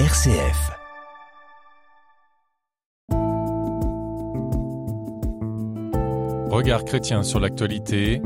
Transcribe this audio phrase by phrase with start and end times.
[0.00, 0.72] RCF.
[6.50, 8.20] Regard chrétien sur l'actualité.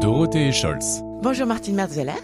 [0.00, 1.04] Dorothée Scholz.
[1.22, 2.18] Bonjour Martine Merzeler.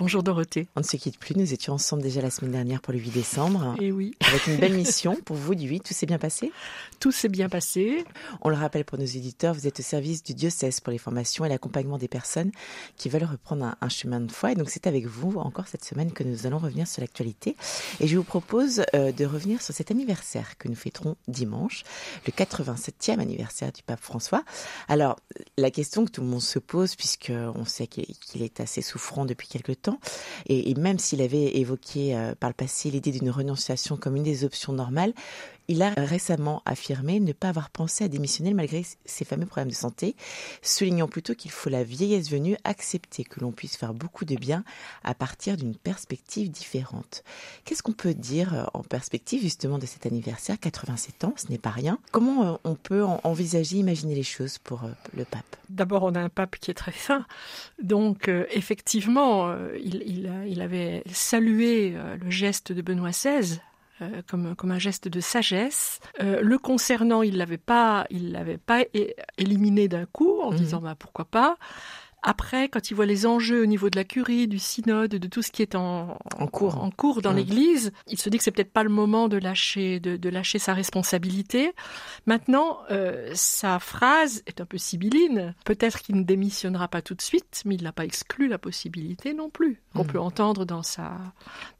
[0.00, 0.66] Bonjour Dorothée.
[0.76, 3.10] On ne se quitte plus, nous étions ensemble déjà la semaine dernière pour le 8
[3.10, 3.74] décembre.
[3.78, 4.14] Et oui.
[4.26, 6.52] Avec une belle mission pour vous du 8, tout s'est bien passé?
[7.00, 8.06] Tout s'est bien passé.
[8.40, 11.44] On le rappelle pour nos éditeurs, vous êtes au service du diocèse pour les formations
[11.44, 12.50] et l'accompagnement des personnes
[12.96, 14.52] qui veulent reprendre un, un, chemin de foi.
[14.52, 17.54] Et donc c'est avec vous encore cette semaine que nous allons revenir sur l'actualité.
[18.00, 21.82] Et je vous propose euh, de revenir sur cet anniversaire que nous fêterons dimanche,
[22.26, 24.44] le 87e anniversaire du pape François.
[24.88, 25.16] Alors
[25.58, 29.26] la question que tout le monde se pose, puisque on sait qu'il est assez souffrant
[29.26, 29.89] depuis quelque temps,
[30.46, 34.44] et, même s'il avait évoqué euh, par le passé l'idée d'une renonciation comme une des
[34.44, 35.12] options normales,
[35.70, 39.74] il a récemment affirmé ne pas avoir pensé à démissionner malgré ses fameux problèmes de
[39.74, 40.16] santé,
[40.62, 44.64] soulignant plutôt qu'il faut la vieillesse venue accepter que l'on puisse faire beaucoup de bien
[45.04, 47.22] à partir d'une perspective différente.
[47.64, 51.58] Qu'est-ce qu'on peut dire euh, en perspective justement de cet anniversaire 87 ans, ce n'est
[51.58, 52.00] pas rien.
[52.10, 54.82] Comment euh, on peut envisager, imaginer les choses pour
[55.16, 55.56] le pape?
[55.68, 57.26] D'abord, on a un pape qui est très fin.
[57.80, 60.02] Donc, euh, effectivement, il,
[60.48, 63.60] il, avait salué le geste de Benoît XVI
[64.02, 66.00] euh, comme, comme un geste de sagesse.
[66.22, 68.84] Euh, le concernant, il l'avait pas, il l'avait pas
[69.38, 70.56] éliminé d'un coup en mmh.
[70.56, 71.56] disant bah pourquoi pas.
[72.22, 75.42] Après, quand il voit les enjeux au niveau de la curie, du synode, de tout
[75.42, 77.36] ce qui est en, en cours, en cours dans mmh.
[77.36, 80.58] l'Église, il se dit que c'est peut-être pas le moment de lâcher, de, de lâcher
[80.58, 81.72] sa responsabilité.
[82.26, 85.54] Maintenant, euh, sa phrase est un peu sibylline.
[85.64, 89.34] Peut-être qu'il ne démissionnera pas tout de suite, mais il n'a pas exclu la possibilité
[89.34, 90.06] non plus qu'on mmh.
[90.06, 91.12] peut entendre dans sa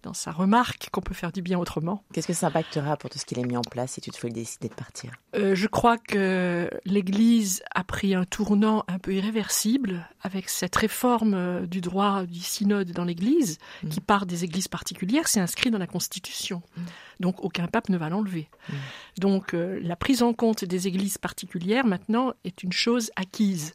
[0.02, 2.02] dans sa remarque qu'on peut faire du bien autrement.
[2.12, 4.34] Qu'est-ce que ça impactera pour tout ce qu'il a mis en place si toutefois il
[4.34, 5.12] décide de partir?
[5.36, 11.34] Euh, Je crois que l'Église a pris un tournant un peu irréversible avec cette réforme
[11.34, 13.88] euh, du droit du synode dans l'Église, mmh.
[13.88, 16.62] qui part des églises particulières, c'est inscrit dans la Constitution.
[16.76, 16.82] Mmh.
[17.20, 18.48] Donc aucun pape ne va l'enlever.
[18.68, 18.72] Mmh.
[19.18, 23.74] Donc euh, la prise en compte des églises particulières maintenant est une chose acquise.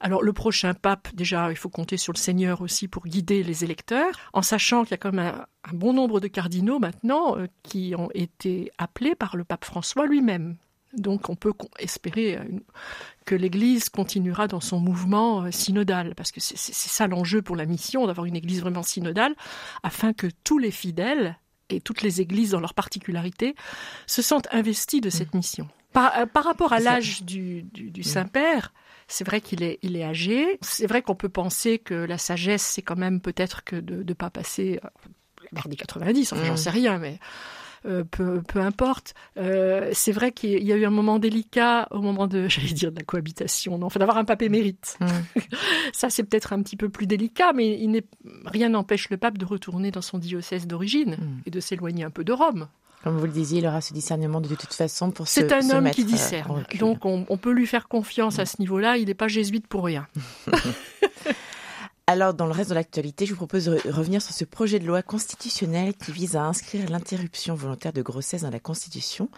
[0.00, 3.64] Alors le prochain pape, déjà, il faut compter sur le Seigneur aussi pour guider les
[3.64, 7.36] électeurs, en sachant qu'il y a quand même un, un, bon nombre de cardinaux maintenant
[7.36, 10.56] euh, qui ont été appelés par le pape François lui-même.
[10.92, 12.38] Donc on peut espérer
[13.24, 17.66] que l'Église continuera dans son mouvement euh, synodal, parce que c'est ça l'enjeu pour la
[17.66, 19.34] mission, d'avoir une Église vraiment synodale,
[19.82, 23.54] afin que tous les fidèles et toutes les Églises dans leur particularité
[24.06, 25.68] se sentent investis de cette mission.
[25.92, 28.72] Par, euh, par rapport à l'âge du, du, du Saint-Père,
[29.06, 30.58] c'est vrai qu'il est, il est âgé.
[30.60, 34.12] C'est vrai qu'on peut penser que la sagesse, c'est quand même peut-être que de ne
[34.12, 34.80] pas passer
[35.52, 36.46] vers des 90, enfin, mmh.
[36.46, 37.18] j'en sais rien, mais
[37.86, 39.14] euh, peu, peu importe.
[39.38, 42.92] Euh, c'est vrai qu'il y a eu un moment délicat au moment de, j'allais dire,
[42.92, 44.98] de la cohabitation, non, enfin d'avoir un pape émérite.
[45.00, 45.06] Mmh.
[45.92, 48.02] Ça, c'est peut-être un petit peu plus délicat, mais il
[48.44, 51.42] rien n'empêche le pape de retourner dans son diocèse d'origine mmh.
[51.46, 52.68] et de s'éloigner un peu de Rome.
[53.02, 55.62] Comme vous le disiez, il aura ce discernement de toute façon pour se C'est un
[55.62, 56.66] se homme qui discerne.
[56.78, 58.98] Donc on, on, peut lui faire confiance à ce niveau-là.
[58.98, 60.06] Il n'est pas jésuite pour rien.
[62.10, 64.84] Alors, dans le reste de l'actualité, je vous propose de revenir sur ce projet de
[64.84, 69.28] loi constitutionnel qui vise à inscrire l'interruption volontaire de grossesse dans la Constitution.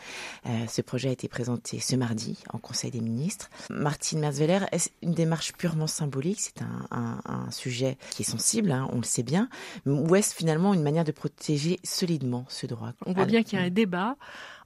[0.47, 3.51] Euh, ce projet a été présenté ce mardi en Conseil des ministres.
[3.69, 6.41] Martine Merzweller, est une démarche purement symbolique?
[6.41, 9.51] C'est un, un, un, sujet qui est sensible, hein, on le sait bien.
[9.85, 12.95] Ou est-ce finalement une manière de protéger solidement ce droit?
[13.05, 14.17] On voit bien qu'il y a un débat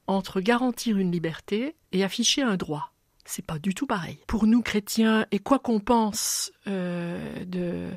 [0.07, 2.93] entre garantir une liberté et afficher un droit
[3.27, 4.17] c'est pas du tout pareil.
[4.25, 7.89] Pour nous chrétiens, et quoi qu'on pense euh, de,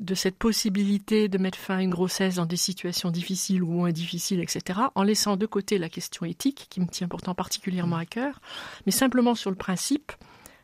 [0.00, 3.90] de cette possibilité de mettre fin à une grossesse dans des situations difficiles ou moins
[3.90, 8.04] difficiles, etc., en laissant de côté la question éthique, qui me tient pourtant particulièrement à
[8.04, 8.40] cœur,
[8.84, 10.12] mais simplement sur le principe,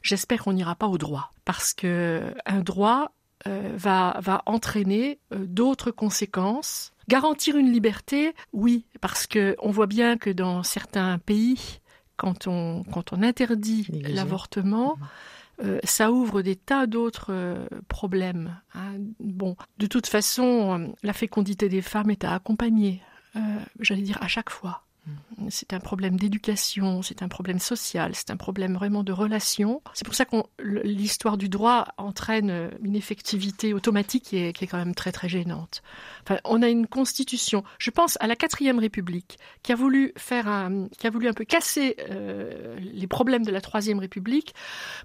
[0.02, 3.12] j'espère qu'on n'ira pas au droit, parce que un droit
[3.46, 6.92] euh, va, va entraîner euh, d'autres conséquences.
[7.08, 11.80] Garantir une liberté, oui, parce que on voit bien que dans certains pays,
[12.22, 15.64] quand on, quand on interdit l'avortement, mmh.
[15.64, 18.56] euh, ça ouvre des tas d'autres euh, problèmes.
[18.76, 18.92] Hein.
[19.18, 23.02] Bon, de toute façon, euh, la fécondité des femmes est à accompagner,
[23.34, 23.40] euh,
[23.80, 24.84] j'allais dire à chaque fois.
[25.50, 29.82] C'est un problème d'éducation, c'est un problème social, c'est un problème vraiment de relation.
[29.94, 34.66] C'est pour ça que l'histoire du droit entraîne une effectivité automatique qui est, qui est,
[34.66, 35.82] quand même très très gênante.
[36.22, 37.64] Enfin, on a une constitution.
[37.78, 41.32] Je pense à la quatrième République qui a voulu faire un, qui a voulu un
[41.32, 44.54] peu casser euh, les problèmes de la troisième République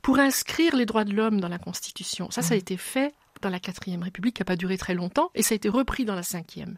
[0.02, 2.30] pour inscrire les droits de l'homme dans la constitution.
[2.32, 5.32] Ça, ça a été fait dans la quatrième République, qui n'a pas duré très longtemps,
[5.36, 6.78] et ça a été repris dans la cinquième.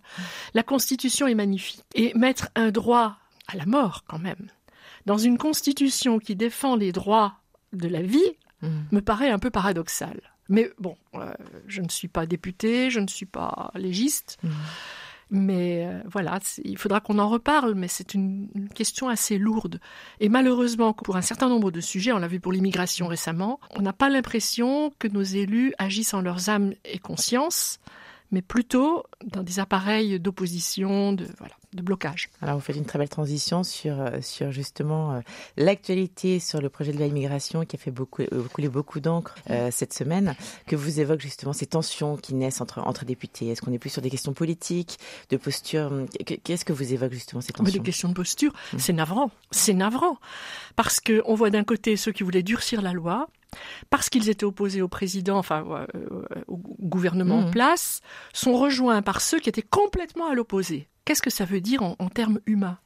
[0.53, 1.81] La Constitution est magnifique.
[1.95, 3.17] Et mettre un droit
[3.49, 4.47] à la mort, quand même,
[5.05, 7.35] dans une Constitution qui défend les droits
[7.73, 8.31] de la vie,
[8.61, 8.67] mmh.
[8.91, 10.21] me paraît un peu paradoxal.
[10.49, 11.31] Mais bon, euh,
[11.67, 14.37] je ne suis pas députée, je ne suis pas légiste.
[14.43, 14.49] Mmh.
[15.31, 19.79] Mais euh, voilà, il faudra qu'on en reparle, mais c'est une, question assez lourde.
[20.19, 23.81] Et malheureusement, pour un certain nombre de sujets, on l'a vu pour l'immigration récemment, on
[23.81, 27.79] n'a pas l'impression que nos élus agissent en leurs âmes et conscience,
[28.31, 32.29] mais plutôt dans des appareils d'opposition, de, voilà, de blocage.
[32.41, 35.19] Alors vous faites une très belle transition sur, euh, sur justement euh,
[35.57, 39.35] l'actualité sur le projet de loi immigration qui a fait beaucoup, euh, couler beaucoup d'encre
[39.71, 40.35] cette semaine,
[40.67, 43.47] que vous évoquez justement ces tensions qui naissent entre, entre députés.
[43.47, 44.97] Est-ce qu'on est plus sur des questions politiques,
[45.29, 45.91] de posture
[46.43, 48.79] Qu'est-ce que vous évoquez justement ces tensions Des questions de posture, mmh.
[48.79, 49.31] c'est navrant.
[49.51, 50.17] C'est navrant.
[50.75, 53.27] Parce qu'on voit d'un côté ceux qui voulaient durcir la loi,
[53.89, 55.87] parce qu'ils étaient opposés au président, enfin
[56.47, 57.51] au gouvernement en mmh.
[57.51, 58.01] place,
[58.33, 60.89] sont rejoints par ceux qui étaient complètement à l'opposé.
[61.05, 62.77] Qu'est-ce que ça veut dire en, termes humains?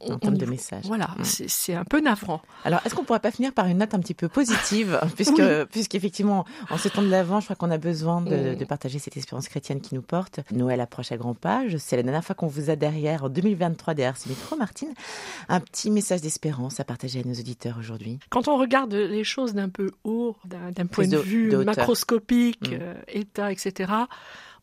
[0.00, 0.84] En termes de message.
[0.86, 1.24] Voilà, mmh.
[1.24, 2.42] c'est un peu navrant.
[2.64, 6.44] Alors, est-ce qu'on pourrait pas finir par une note un petit peu positive, puisque, puisqu'effectivement,
[6.70, 9.48] en ce temps de l'avant, je crois qu'on a besoin de, de, partager cette espérance
[9.48, 10.40] chrétienne qui nous porte.
[10.52, 11.62] Noël approche à grands pas.
[11.78, 14.92] C'est la dernière fois qu'on vous a derrière, en 2023, derrière ce micro, Martine.
[15.48, 18.18] Un petit message d'espérance à partager à nos auditeurs aujourd'hui.
[18.28, 22.78] Quand on regarde les choses d'un peu haut, d'un point de, vue macroscopique, mmh.
[22.80, 23.92] euh, État, etc.,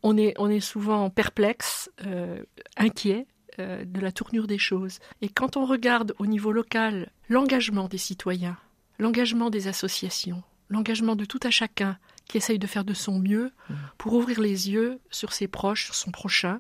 [0.04, 2.44] on est, on est souvent perplexe, euh,
[2.78, 3.26] inquiet
[3.60, 5.00] euh, de la tournure des choses.
[5.22, 8.58] Et quand on regarde au niveau local l'engagement des citoyens,
[9.00, 13.52] l'engagement des associations, l'engagement de tout à chacun qui essaye de faire de son mieux
[13.70, 13.74] mmh.
[13.98, 16.60] pour ouvrir les yeux sur ses proches, sur son prochain,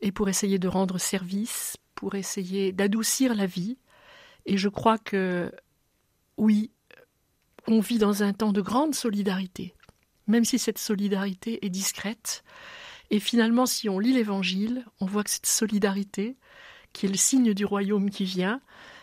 [0.00, 3.78] et pour essayer de rendre service, pour essayer d'adoucir la vie.
[4.44, 5.50] Et je crois que,
[6.36, 6.70] oui,
[7.66, 9.74] on vit dans un temps de grande solidarité
[10.26, 12.44] même si cette solidarité est discrète.
[13.10, 16.36] Et finalement, si on lit l'Évangile, on voit que cette solidarité,
[16.92, 18.60] qui est le signe du royaume qui vient,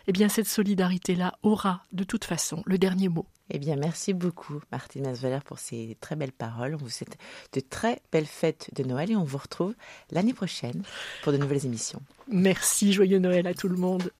[0.07, 3.25] eh bien cette solidarité-là aura de toute façon le dernier mot.
[3.49, 6.75] Eh bien, merci beaucoup, Martine Masveller, pour ces très belles paroles.
[6.75, 7.17] On vous souhaite
[7.51, 9.75] de très belles fêtes de Noël et on vous retrouve
[10.11, 10.81] l'année prochaine
[11.23, 12.01] pour de nouvelles émissions.
[12.29, 14.11] Merci, joyeux Noël à tout le monde.